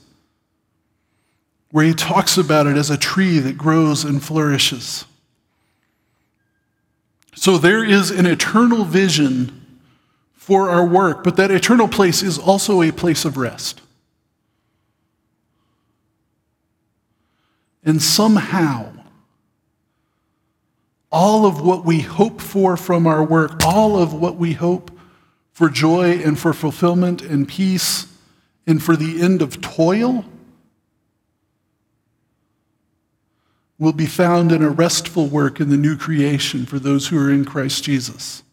[1.71, 5.05] Where he talks about it as a tree that grows and flourishes.
[7.35, 9.61] So there is an eternal vision
[10.33, 13.81] for our work, but that eternal place is also a place of rest.
[17.83, 18.91] And somehow,
[21.11, 24.91] all of what we hope for from our work, all of what we hope
[25.51, 28.07] for joy and for fulfillment and peace
[28.67, 30.25] and for the end of toil
[33.77, 37.31] will be found in a restful work in the new creation for those who are
[37.31, 38.43] in Christ Jesus.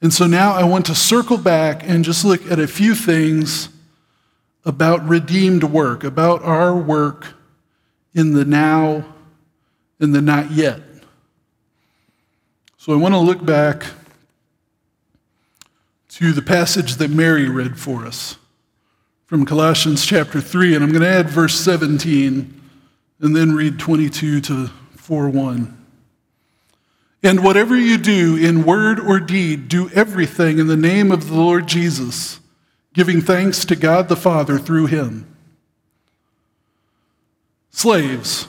[0.00, 3.68] And so now I want to circle back and just look at a few things
[4.64, 7.34] about redeemed work, about our work
[8.14, 9.04] in the now
[10.00, 10.80] and the not yet.
[12.82, 13.86] So I want to look back
[16.08, 18.38] to the passage that Mary read for us
[19.24, 22.60] from Colossians chapter 3, and I'm going to add verse 17
[23.20, 24.66] and then read 22 to
[24.96, 25.86] 4 1.
[27.22, 31.36] And whatever you do in word or deed, do everything in the name of the
[31.36, 32.40] Lord Jesus,
[32.94, 35.32] giving thanks to God the Father through him.
[37.70, 38.48] Slaves,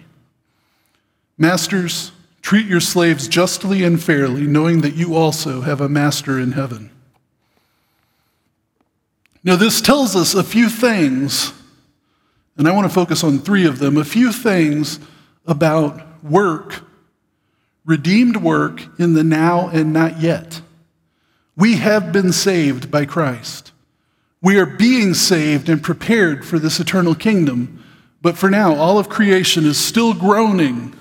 [1.41, 6.53] Masters, treat your slaves justly and fairly, knowing that you also have a master in
[6.53, 6.89] heaven.
[9.43, 11.51] Now, this tells us a few things
[12.57, 13.97] and I want to focus on three of them.
[13.97, 14.99] A few things
[15.47, 16.83] about work,
[17.85, 20.61] redeemed work in the now and not yet.
[21.55, 23.71] We have been saved by Christ.
[24.41, 27.83] We are being saved and prepared for this eternal kingdom.
[28.21, 30.95] But for now, all of creation is still groaning,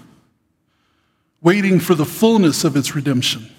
[1.43, 3.51] waiting for the fullness of its redemption.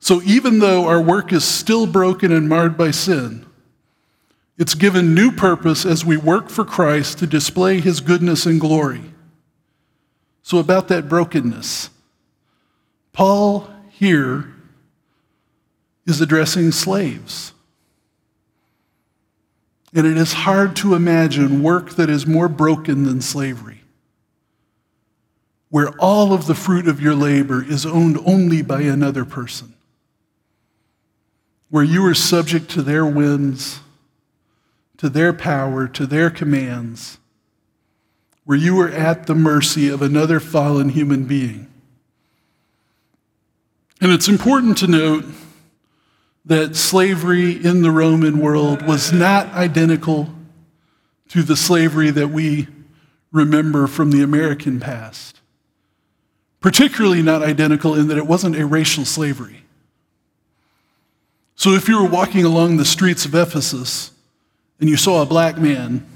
[0.00, 3.46] So even though our work is still broken and marred by sin,
[4.58, 9.02] it's given new purpose as we work for Christ to display his goodness and glory.
[10.42, 11.90] So, about that brokenness,
[13.12, 14.52] Paul here
[16.06, 17.52] is addressing slaves.
[19.94, 23.81] And it is hard to imagine work that is more broken than slavery,
[25.72, 29.74] where all of the fruit of your labor is owned only by another person,
[31.70, 33.80] where you are subject to their whims
[35.02, 37.18] to their power, to their commands,
[38.44, 41.66] where you are at the mercy of another fallen human being.
[44.00, 45.24] And it's important to note
[46.44, 50.32] that slavery in the Roman world was not identical
[51.30, 52.68] to the slavery that we
[53.32, 55.41] remember from the American past.
[56.62, 59.64] Particularly not identical in that it wasn't a racial slavery.
[61.56, 64.12] So if you were walking along the streets of Ephesus
[64.80, 66.06] and you saw a black man,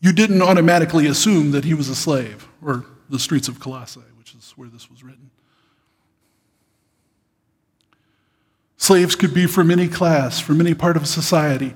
[0.00, 4.34] you didn't automatically assume that he was a slave, or the streets of Colossae, which
[4.34, 5.30] is where this was written.
[8.76, 11.74] Slaves could be from any class, from any part of society.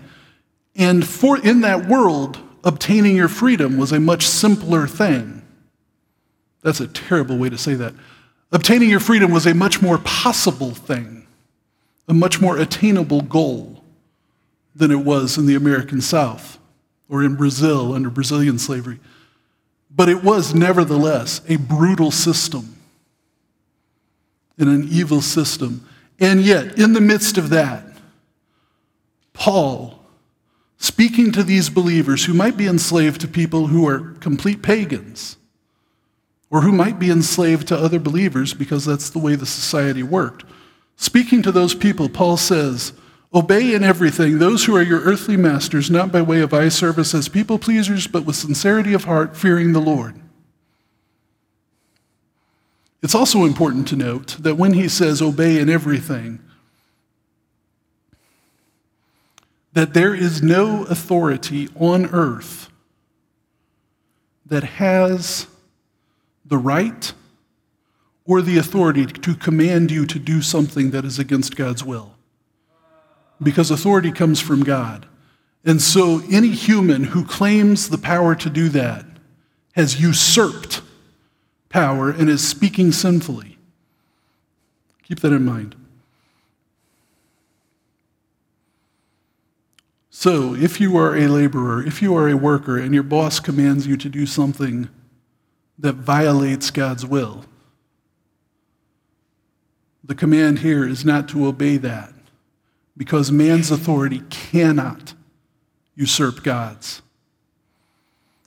[0.76, 5.39] And for, in that world, obtaining your freedom was a much simpler thing.
[6.62, 7.94] That's a terrible way to say that.
[8.53, 11.27] Obtaining your freedom was a much more possible thing,
[12.09, 13.83] a much more attainable goal
[14.75, 16.59] than it was in the American South
[17.09, 18.99] or in Brazil under Brazilian slavery.
[19.90, 22.77] But it was nevertheless a brutal system
[24.59, 25.87] and an evil system.
[26.18, 27.85] And yet, in the midst of that,
[29.33, 29.99] Paul,
[30.77, 35.37] speaking to these believers who might be enslaved to people who are complete pagans,
[36.50, 40.44] or who might be enslaved to other believers because that's the way the society worked,
[40.96, 42.92] speaking to those people, Paul says,
[43.32, 47.14] Obey in everything those who are your earthly masters, not by way of eye service
[47.14, 50.20] as people pleasers, but with sincerity of heart, fearing the Lord.
[53.02, 56.40] It's also important to note that when he says obey in everything,
[59.72, 62.68] that there is no authority on earth
[64.44, 65.46] that has
[66.51, 67.15] the right
[68.27, 72.15] or the authority to command you to do something that is against God's will
[73.42, 75.07] because authority comes from God.
[75.65, 79.07] And so any human who claims the power to do that
[79.73, 80.83] has usurped
[81.69, 83.57] power and is speaking sinfully.
[85.05, 85.77] Keep that in mind.
[90.13, 93.87] So, if you are a laborer, if you are a worker, and your boss commands
[93.87, 94.90] you to do something
[95.81, 97.44] that violates God's will,
[100.04, 102.12] the command here is not to obey that
[102.96, 105.14] because man's authority cannot
[105.94, 107.02] usurp God's.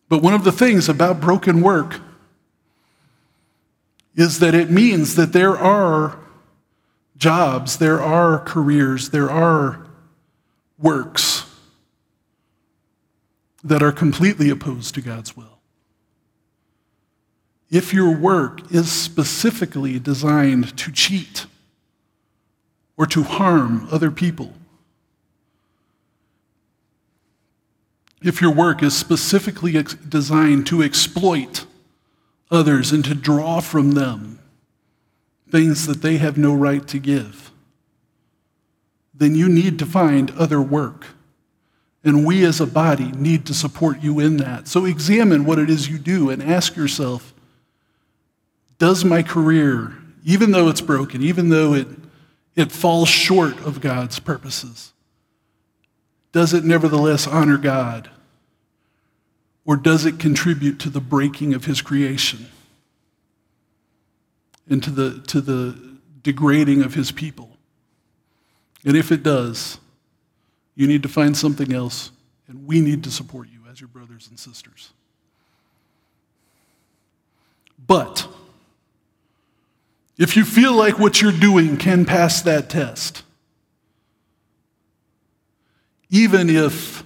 [0.10, 2.00] But one of the things about broken work
[4.16, 6.20] is that it means that there are
[7.18, 9.88] jobs, there are careers, there are
[10.78, 11.46] works
[13.64, 15.53] that are completely opposed to God's will.
[17.74, 21.48] If your work is specifically designed to cheat
[22.98, 24.54] or to harm other people,
[28.22, 31.66] if your work is specifically ex- designed to exploit
[32.52, 34.38] others and to draw from them
[35.50, 37.50] things that they have no right to give,
[39.16, 41.08] then you need to find other work.
[42.04, 44.68] And we as a body need to support you in that.
[44.68, 47.34] So examine what it is you do and ask yourself
[48.84, 51.88] Does my career, even though it's broken, even though it,
[52.54, 54.92] it falls short of God's purposes,
[56.34, 58.10] does it nevertheless honor God?
[59.64, 62.48] Or does it contribute to the breaking of his creation
[64.70, 67.52] and to the, to the degrading of his people?
[68.84, 69.80] And if it does,
[70.76, 72.12] you need to find something else,
[72.50, 74.92] and we need to support you as your brothers and sisters.
[77.88, 78.28] But
[80.24, 83.24] if you feel like what you're doing can pass that test,
[86.10, 87.04] even if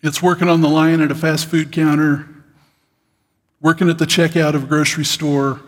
[0.00, 2.26] it's working on the line at a fast food counter,
[3.60, 5.60] working at the checkout of a grocery store,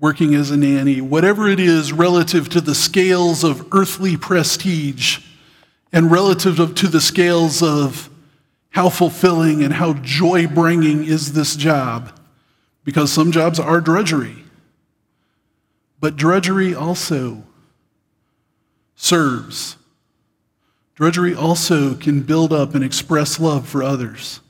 [0.00, 5.18] working as a nanny, whatever it is relative to the scales of earthly prestige
[5.92, 8.08] and relative to the scales of
[8.70, 12.18] how fulfilling and how joy bringing is this job.
[12.84, 14.44] Because some jobs are drudgery.
[16.00, 17.44] But drudgery also
[18.94, 19.76] serves.
[20.94, 24.40] Drudgery also can build up and express love for others.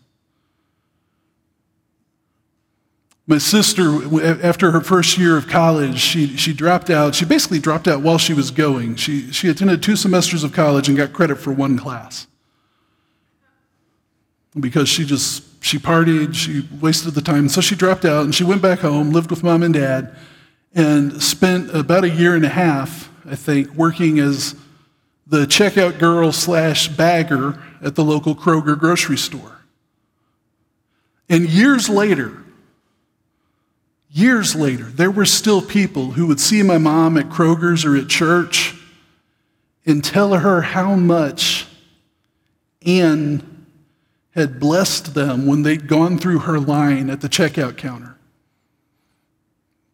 [3.26, 4.01] My sister,
[4.45, 7.14] after her first year of college, she, she dropped out.
[7.14, 8.97] She basically dropped out while she was going.
[8.97, 12.26] She, she attended two semesters of college and got credit for one class.
[14.59, 17.48] Because she just, she partied, she wasted the time.
[17.48, 20.14] So she dropped out and she went back home, lived with mom and dad,
[20.74, 24.55] and spent about a year and a half, I think, working as
[25.26, 29.64] the checkout girl slash bagger at the local Kroger grocery store.
[31.28, 32.44] And years later,
[34.14, 38.07] Years later, there were still people who would see my mom at Kroger's or at
[38.07, 38.76] church
[39.84, 41.66] and tell her how much
[42.86, 43.53] Ann
[44.35, 48.16] had blessed them when they'd gone through her line at the checkout counter.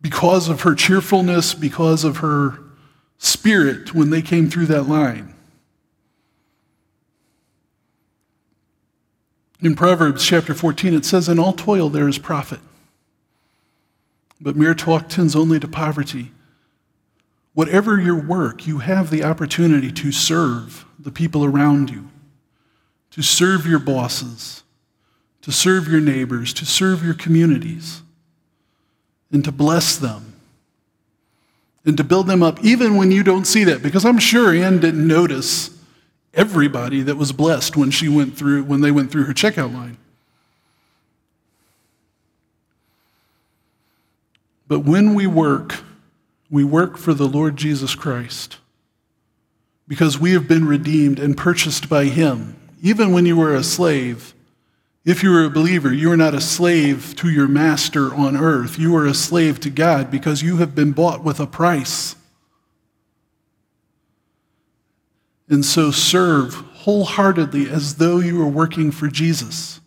[0.01, 2.59] Because of her cheerfulness, because of her
[3.19, 5.35] spirit when they came through that line.
[9.63, 12.61] In Proverbs chapter 14, it says, In all toil there is profit
[14.41, 16.33] but mere talk tends only to poverty.
[17.53, 22.09] Whatever your work, you have the opportunity to serve the people around you,
[23.11, 24.63] to serve your bosses,
[25.43, 28.03] to serve your neighbors, to serve your communities,
[29.33, 30.35] and to bless them,
[31.85, 33.83] and to build them up, even when you don't see that.
[33.83, 35.71] Because I'm sure Anne didn't notice
[36.35, 39.97] everybody that was blessed when she went through when they went through her checkout line.
[44.69, 45.83] But when we work,
[46.49, 48.59] we work for the Lord Jesus Christ
[49.89, 52.57] because we have been redeemed and purchased by Him.
[52.83, 54.35] Even when you were a slave,
[55.05, 58.79] if you were a believer, you are not a slave to your master on earth.
[58.79, 62.17] You are a slave to God because you have been bought with a price.
[65.49, 69.81] And so serve wholeheartedly as though you were working for Jesus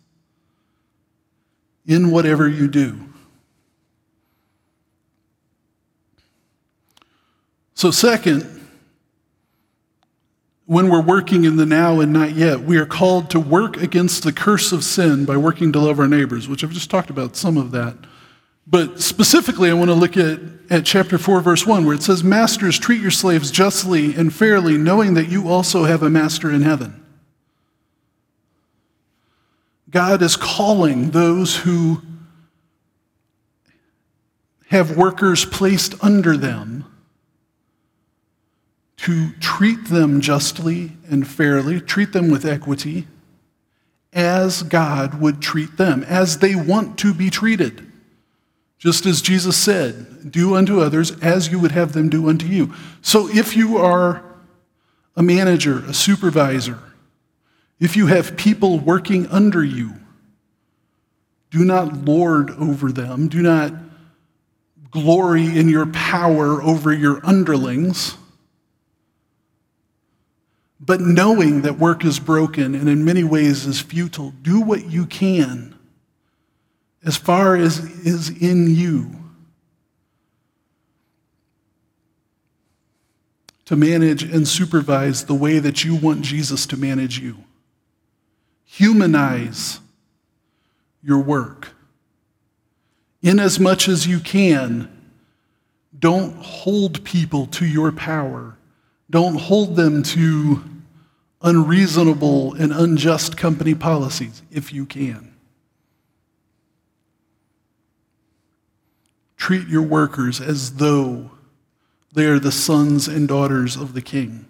[1.86, 3.00] in whatever you do.
[7.74, 8.63] So, second,
[10.66, 14.22] when we're working in the now and not yet, we are called to work against
[14.22, 17.36] the curse of sin by working to love our neighbors, which I've just talked about
[17.36, 17.96] some of that.
[18.66, 20.40] But specifically, I want to look at,
[20.70, 24.78] at chapter 4, verse 1, where it says, Masters, treat your slaves justly and fairly,
[24.78, 27.04] knowing that you also have a master in heaven.
[29.90, 32.00] God is calling those who
[34.68, 36.86] have workers placed under them
[39.04, 43.06] to treat them justly and fairly, treat them with equity,
[44.14, 47.86] as God would treat them, as they want to be treated.
[48.78, 52.72] Just as Jesus said, do unto others as you would have them do unto you.
[53.02, 54.24] So if you are
[55.14, 56.78] a manager, a supervisor,
[57.78, 59.92] if you have people working under you,
[61.50, 63.28] do not lord over them.
[63.28, 63.74] Do not
[64.90, 68.16] glory in your power over your underlings.
[70.84, 75.06] But knowing that work is broken and in many ways is futile, do what you
[75.06, 75.74] can
[77.04, 79.10] as far as is in you
[83.64, 87.44] to manage and supervise the way that you want Jesus to manage you.
[88.66, 89.80] Humanize
[91.02, 91.72] your work.
[93.22, 94.90] In as much as you can,
[95.98, 98.58] don't hold people to your power.
[99.08, 100.62] Don't hold them to
[101.44, 105.32] unreasonable and unjust company policies if you can.
[109.36, 111.30] Treat your workers as though
[112.14, 114.46] they are the sons and daughters of the king,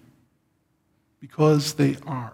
[1.21, 2.33] because they are.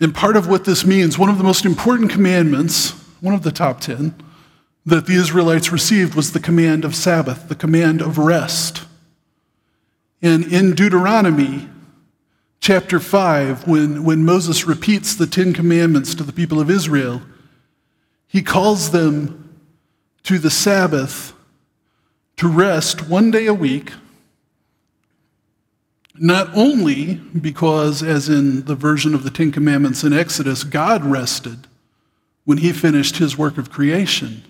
[0.00, 3.52] And part of what this means, one of the most important commandments, one of the
[3.52, 4.14] top 10,
[4.84, 8.86] that the Israelites received was the command of Sabbath, the command of rest.
[10.22, 11.68] And in Deuteronomy
[12.60, 17.22] chapter 5, when, when Moses repeats the Ten Commandments to the people of Israel,
[18.26, 19.58] he calls them
[20.24, 21.32] to the Sabbath
[22.36, 23.92] to rest one day a week
[26.14, 31.66] not only because, as in the version of the Ten Commandments in Exodus, God rested
[32.44, 34.42] when he finished his work of creation,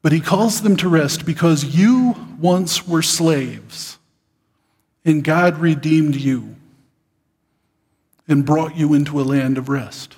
[0.00, 3.98] but he calls them to rest because you once were slaves
[5.06, 6.56] and God redeemed you
[8.28, 10.16] and brought you into a land of rest.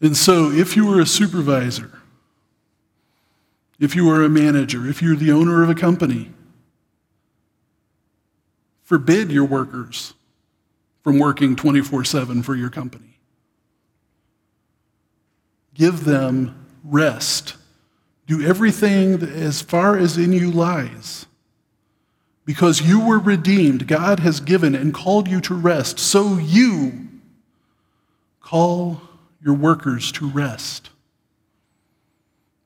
[0.00, 2.00] And so, if you were a supervisor,
[3.78, 6.32] if you were a manager, if you're the owner of a company,
[8.82, 10.14] forbid your workers
[11.04, 13.18] from working 24 7 for your company.
[15.72, 17.54] Give them rest.
[18.26, 21.26] Do everything as far as in you lies.
[22.52, 25.98] Because you were redeemed, God has given and called you to rest.
[25.98, 27.08] So you
[28.40, 29.00] call
[29.42, 30.90] your workers to rest,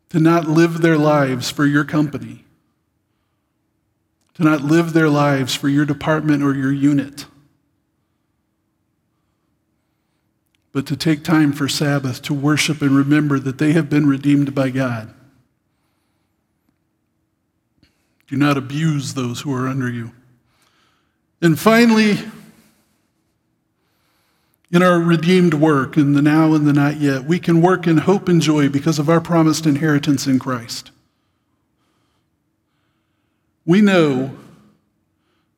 [0.08, 2.44] to not live their lives for your company
[4.36, 7.24] to not live their lives for your department or your unit,
[10.72, 14.54] but to take time for Sabbath to worship and remember that they have been redeemed
[14.54, 15.14] by God.
[18.28, 20.12] Do not abuse those who are under you.
[21.40, 22.18] And finally,
[24.70, 27.98] in our redeemed work, in the now and the not yet, we can work in
[27.98, 30.90] hope and joy because of our promised inheritance in Christ.
[33.64, 34.36] We know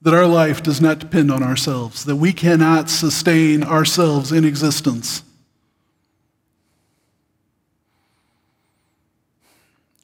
[0.03, 5.23] that our life does not depend on ourselves, that we cannot sustain ourselves in existence.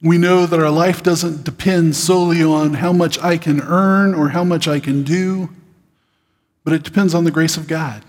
[0.05, 4.29] We know that our life doesn't depend solely on how much I can earn or
[4.29, 5.49] how much I can do,
[6.63, 8.05] but it depends on the grace of God.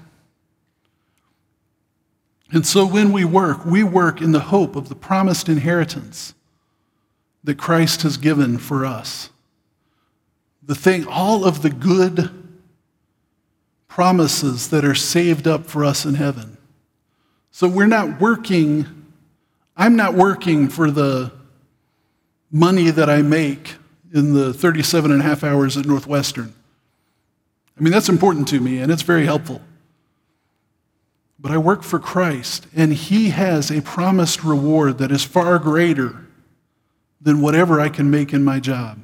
[2.52, 6.34] And so when we work, we work in the hope of the promised inheritance
[7.46, 9.30] that Christ has given for us
[10.62, 12.30] the thing, all of the good
[13.88, 16.58] promises that are saved up for us in heaven.
[17.52, 19.06] So we're not working,
[19.78, 21.32] I'm not working for the
[22.56, 23.76] money that I make
[24.14, 26.54] in the 37 and a half hours at Northwestern.
[27.78, 29.62] I mean, that's important to me and it's very helpful.
[31.38, 36.26] But I work for Christ, and He has a promised reward that is far greater
[37.20, 39.00] than whatever I can make in my job.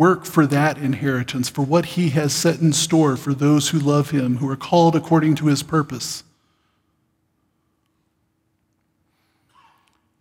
[0.00, 4.12] work for that inheritance, for what he has set in store for those who love
[4.12, 6.24] him, who are called according to his purpose.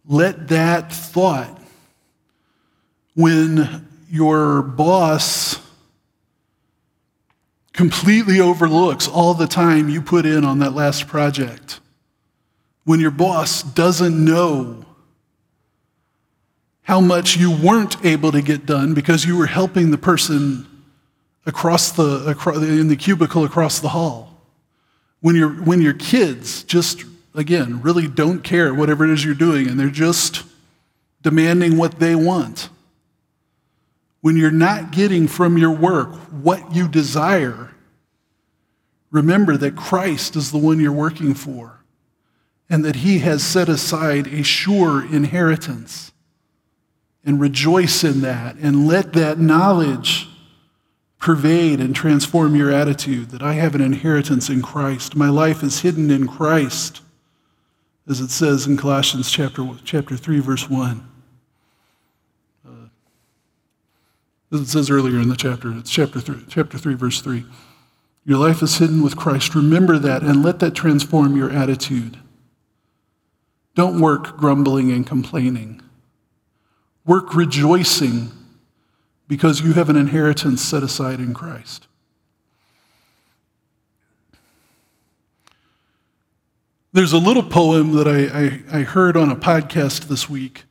[0.09, 1.61] Let that thought,
[3.13, 5.61] when your boss
[7.73, 11.79] completely overlooks all the time you put in on that last project,
[12.85, 14.83] when your boss doesn't know
[16.81, 20.65] how much you weren't able to get done because you were helping the person
[21.45, 24.41] across the, across, in the cubicle across the hall.
[25.21, 27.03] When, you when your kids just,
[27.33, 30.43] again, really don't care whatever it is you're doing and they're just
[31.21, 32.69] demanding what they want.
[34.21, 37.71] When you're not getting from your work what you desire,
[39.11, 41.79] remember that Christ is the one you're working for
[42.69, 46.11] and that he has set aside a sure inheritance.
[47.25, 50.29] And rejoice in that and let that knowledge
[51.19, 55.15] pervade and transform your attitude that I have an inheritance in Christ.
[55.15, 57.01] My life is hidden in Christ,
[58.09, 61.07] as it says in Colossians chapter, chapter 3, verse 1.
[62.67, 62.71] Uh,
[64.51, 67.45] as it says earlier in the chapter, it's chapter 3, chapter 3, verse 3.
[68.25, 69.53] Your life is hidden with Christ.
[69.53, 72.17] Remember that and let that transform your attitude.
[73.75, 75.81] Don't work grumbling and complaining.
[77.05, 78.31] Work rejoicing
[79.27, 81.87] because you have an inheritance set aside in Christ.
[86.99, 90.65] There's a little poem that I, I, I, heard on a podcast this week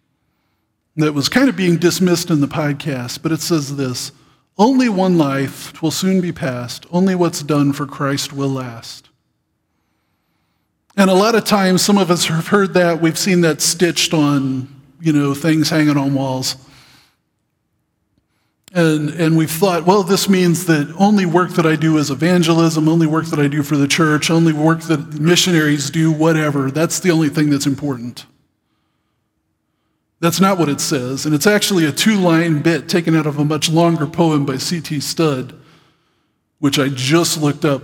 [0.94, 4.12] that was kind of being dismissed in the podcast, but it says this
[4.58, 9.08] Only one life will soon be past, only what's done for Christ will last.
[10.98, 14.12] And a lot of times, some of us have heard that, we've seen that stitched
[14.12, 14.68] on,
[15.00, 16.56] you know, things hanging on walls.
[18.72, 22.86] And, and we've thought, well, this means that only work that I do is evangelism,
[22.86, 26.70] only work that I do for the church, only work that missionaries do, whatever.
[26.70, 28.26] That's the only thing that's important.
[30.20, 31.24] That's not what it says.
[31.24, 34.58] And it's actually a two line bit taken out of a much longer poem by
[34.58, 35.00] C.T.
[35.00, 35.54] Studd,
[36.58, 37.82] which I just looked up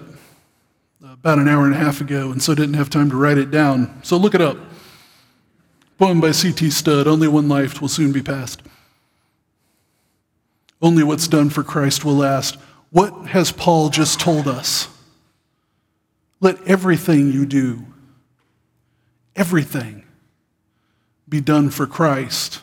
[1.03, 3.39] uh, about an hour and a half ago, and so didn't have time to write
[3.39, 4.03] it down.
[4.03, 4.59] So look it up.
[5.97, 6.70] Poem by C.T.
[6.70, 8.62] Studd Only one life will soon be past.
[10.85, 12.59] Only what's done for Christ will last.
[12.91, 14.87] What has Paul just told us?
[16.41, 17.87] Let everything you do,
[19.35, 20.05] everything,
[21.26, 22.61] be done for Christ,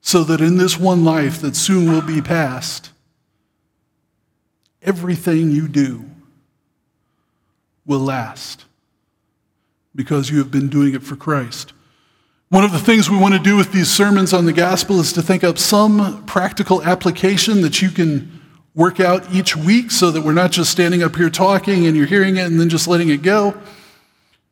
[0.00, 2.92] so that in this one life that soon will be past,
[4.80, 6.08] everything you do
[7.84, 8.64] will last
[9.94, 11.74] because you have been doing it for Christ.
[12.54, 15.12] One of the things we want to do with these sermons on the gospel is
[15.14, 18.40] to think up some practical application that you can
[18.76, 22.06] work out each week so that we're not just standing up here talking and you're
[22.06, 23.60] hearing it and then just letting it go.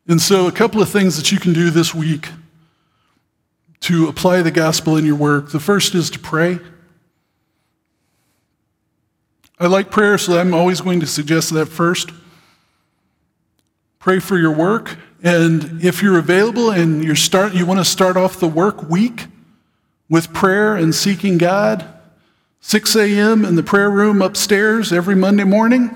[0.05, 2.27] And so, a couple of things that you can do this week
[3.79, 5.51] to apply the gospel in your work.
[5.51, 6.59] The first is to pray.
[9.61, 12.09] I like prayer, so I'm always going to suggest that first.
[13.99, 18.17] Pray for your work and if you're available and you start, you want to start
[18.17, 19.27] off the work week
[20.09, 21.87] with prayer and seeking God,
[22.59, 23.45] 6 a.m.
[23.45, 25.91] in the prayer room upstairs every Monday morning,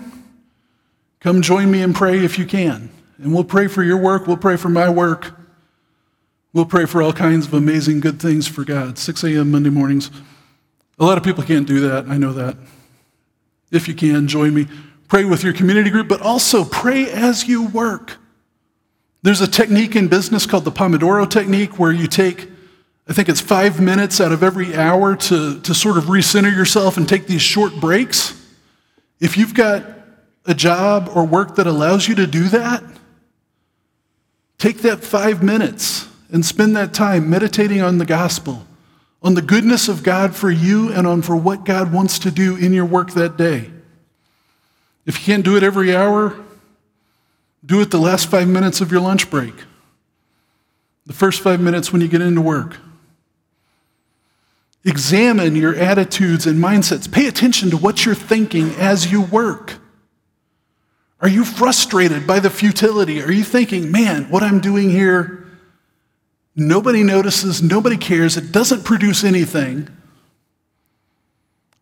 [1.20, 2.90] come join me and pray if you can.
[3.18, 5.34] And we'll pray for your work, we'll pray for my work.
[6.54, 8.98] We'll pray for all kinds of amazing good things for God.
[8.98, 9.52] 6 a.m.
[9.52, 10.10] Monday mornings.
[10.98, 12.08] A lot of people can't do that.
[12.08, 12.58] I know that.
[13.72, 14.68] If you can, join me.
[15.10, 18.18] Pray with your community group, but also pray as you work.
[19.24, 22.50] There's a technique in business called the Pomodoro technique where you take,
[23.08, 26.98] I think it's five minutes out of every hour to, to sort of recenter yourself
[26.98, 28.34] and take these short breaks.
[29.20, 29.84] If you've got
[30.46, 32.84] a job or work that allows you to do that,
[34.58, 38.68] take that five minutes and spend that time meditating on the gospel,
[39.24, 42.56] on the goodness of God for you, and on for what God wants to do
[42.56, 43.72] in your work that day.
[45.06, 46.38] If you can't do it every hour,
[47.68, 49.54] do it the last five minutes of your lunch break,
[51.06, 52.78] the first five minutes when you get into work.
[54.86, 57.12] Examine your attitudes and mindsets.
[57.12, 59.76] Pay attention to what you're thinking as you work.
[61.20, 63.22] Are you frustrated by the futility?
[63.22, 65.46] Are you thinking, man, what I'm doing here,
[66.56, 69.90] nobody notices, nobody cares, it doesn't produce anything,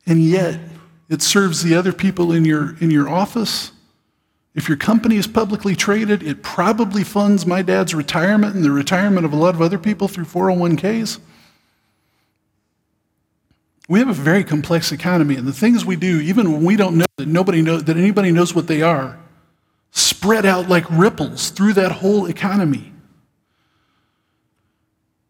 [0.07, 0.59] and yet
[1.09, 3.71] it serves the other people in your, in your office
[4.55, 9.25] if your company is publicly traded, it probably funds my dad's retirement and the retirement
[9.25, 11.19] of a lot of other people through 401ks.
[13.89, 16.97] We have a very complex economy, and the things we do, even when we don't
[16.97, 19.19] know that nobody know, that anybody knows what they are,
[19.91, 22.93] spread out like ripples through that whole economy.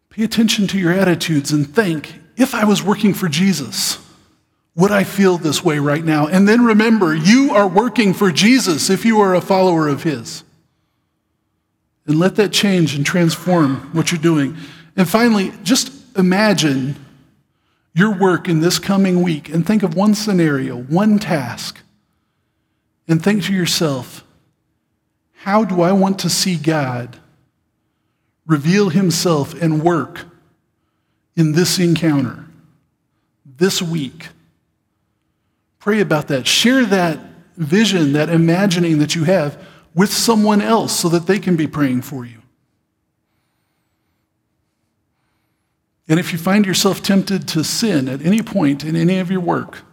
[0.09, 3.97] Pay attention to your attitudes and think if I was working for Jesus,
[4.75, 6.27] would I feel this way right now?
[6.27, 10.43] And then remember, you are working for Jesus if you are a follower of His.
[12.05, 14.57] And let that change and transform what you're doing.
[14.95, 16.97] And finally, just imagine
[17.93, 21.79] your work in this coming week and think of one scenario, one task,
[23.07, 24.23] and think to yourself,
[25.39, 27.17] how do I want to see God
[28.45, 30.25] reveal Himself and work
[31.35, 32.45] in this encounter,
[33.45, 34.27] this week?
[35.85, 36.47] Pray about that.
[36.47, 37.19] Share that
[37.57, 39.63] vision, that imagining that you have
[39.93, 42.41] with someone else so that they can be praying for you.
[46.07, 49.41] And if you find yourself tempted to sin at any point in any of your
[49.41, 49.83] work,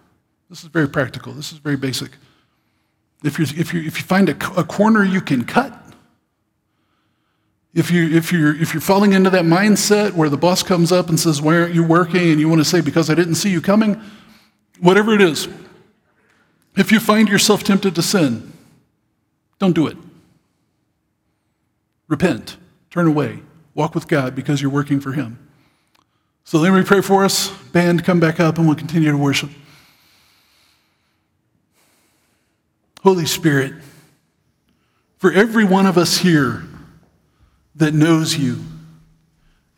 [0.49, 2.13] this is very practical, this is very basic.
[3.23, 5.79] If, you if, you if you find a, a corner you can cut,
[7.75, 11.11] if, you, if, you're, if you're falling into that mindset where the boss comes up
[11.11, 12.31] and says, Why aren't you working?
[12.31, 14.01] and you want to say, Because I didn't see you coming,
[14.81, 15.49] whatever it is,
[16.77, 18.53] if you find yourself tempted to sin,
[19.59, 19.97] don't do it.
[22.09, 22.57] Repent,
[22.91, 23.41] turn away,
[23.75, 25.39] walk with God because you're working for Him.
[26.45, 27.51] So let me pray for us.
[27.73, 29.51] Band, come back up and we'll continue to worship.
[33.03, 33.75] Holy Spirit,
[35.19, 36.65] for every one of us here
[37.75, 38.59] that knows you,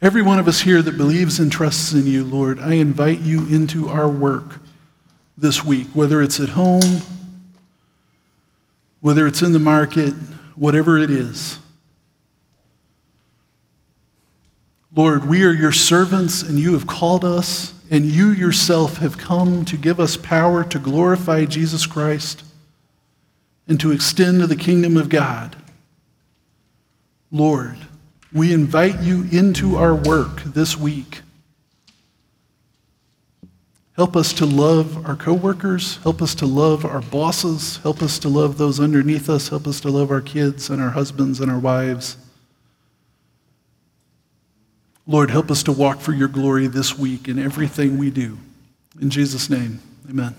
[0.02, 3.46] every one of us here that believes and trusts in you, Lord, I invite you
[3.46, 4.60] into our work
[5.36, 7.00] this week, whether it's at home,
[9.00, 10.14] whether it's in the market,
[10.54, 11.58] whatever it is.
[14.94, 19.64] Lord, we are your servants, and you have called us, and you yourself have come
[19.64, 22.44] to give us power to glorify Jesus Christ
[23.66, 25.56] and to extend to the kingdom of God.
[27.32, 27.76] Lord,
[28.32, 31.22] we invite you into our work this week.
[33.96, 35.98] Help us to love our coworkers.
[35.98, 37.76] Help us to love our bosses.
[37.78, 39.48] Help us to love those underneath us.
[39.48, 42.16] Help us to love our kids and our husbands and our wives.
[45.06, 48.38] Lord, help us to walk for your glory this week in everything we do.
[49.00, 50.34] In Jesus' name, amen.